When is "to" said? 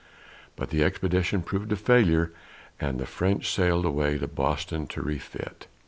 4.17-4.27, 4.87-4.99